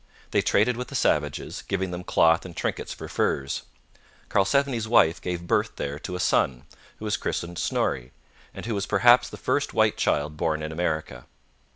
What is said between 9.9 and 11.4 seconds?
child born in America.